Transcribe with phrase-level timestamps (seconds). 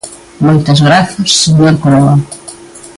[0.45, 2.15] Moitas grazas, señor Croa.